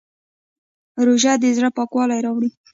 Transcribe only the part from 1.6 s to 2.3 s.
پاکوالی